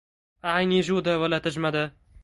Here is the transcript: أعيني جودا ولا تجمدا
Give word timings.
أعيني 0.45 0.81
جودا 0.81 1.17
ولا 1.17 1.39
تجمدا 1.39 1.91